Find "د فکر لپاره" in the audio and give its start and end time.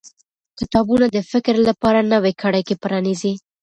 1.15-1.99